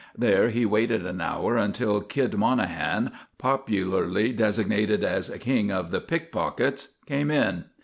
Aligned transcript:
There 0.17 0.49
he 0.49 0.65
waited 0.65 1.05
an 1.05 1.21
hour 1.21 1.55
until 1.57 2.01
"Kid" 2.01 2.35
Monahan, 2.35 3.11
popularly 3.37 4.31
designated 4.31 5.03
as 5.03 5.29
King 5.41 5.69
of 5.71 5.91
the 5.91 6.01
Pick 6.01 6.31
pockets, 6.31 6.95
came 7.05 7.29
in. 7.29 7.65